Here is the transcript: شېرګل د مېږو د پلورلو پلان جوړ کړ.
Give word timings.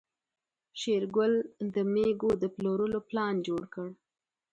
شېرګل 0.79 1.33
د 1.73 1.75
مېږو 1.93 2.31
د 2.41 2.43
پلورلو 2.55 2.99
پلان 3.09 3.33
جوړ 3.47 3.61
کړ. 3.73 3.89